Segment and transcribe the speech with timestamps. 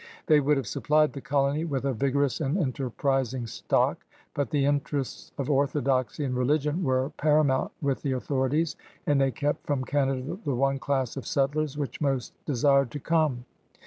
[0.27, 3.99] ThQT would have supplied the colony with a vigor ous and enterprising stock.
[4.33, 8.75] But the interests of orthodoxy in rdigion were paramount with the authorities,
[9.05, 12.99] and they kept f nxn Canada the one class of settlers which most desired to
[12.99, 13.45] come.